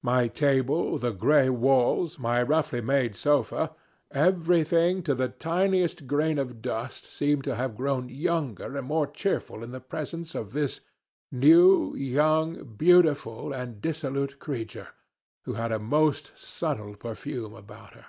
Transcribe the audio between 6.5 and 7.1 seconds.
dust